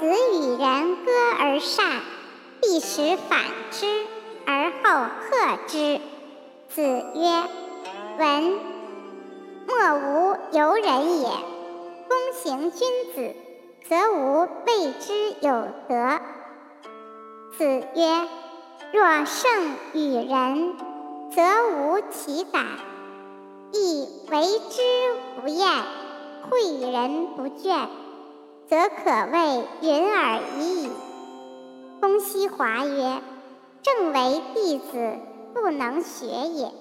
[0.00, 2.00] 子与人歌而善，
[2.62, 3.38] 必使反
[3.70, 3.86] 之，
[4.46, 6.00] 而后克之。
[6.70, 7.42] 子曰
[8.18, 8.58] ：“闻
[9.68, 11.28] 莫无尤人也。
[12.08, 13.34] 公行君子，
[13.90, 16.18] 则无谓之有德。”
[17.58, 18.28] 子曰
[18.94, 20.76] ：“若圣与人，
[21.30, 21.42] 则
[21.76, 22.64] 无其感；
[23.74, 24.80] 亦为之
[25.42, 25.68] 不厌，
[26.50, 27.86] 诲人不倦，
[28.70, 30.90] 则可谓云尔已矣。”
[32.00, 33.20] 公西华曰
[33.82, 35.18] ：“正为弟子
[35.52, 36.72] 不能学也。”